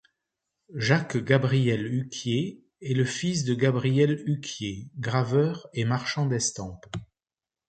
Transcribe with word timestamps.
Jacques-Gabriel 0.73 1.85
Huquier 1.85 2.63
est 2.81 2.95
le 2.95 3.05
fils 3.05 3.43
de 3.43 3.53
Gabriel 3.53 4.23
Huquier, 4.27 4.89
graveur 4.97 5.69
et 5.75 5.85
marchand 5.85 6.25
d'estampe. 6.25 6.87